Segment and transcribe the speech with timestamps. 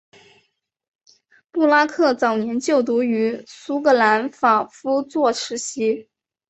[1.51, 6.09] 布拉克早年就读于苏格兰法夫作实习。